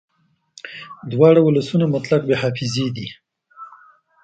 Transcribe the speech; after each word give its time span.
دواړه 1.11 1.39
ولسونه 1.43 1.85
مطلق 1.95 2.21
بې 2.27 2.35
حافظې 2.41 2.87
دي 2.95 3.07